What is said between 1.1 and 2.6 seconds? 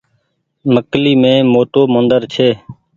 مين موٽو مندر ڇي۔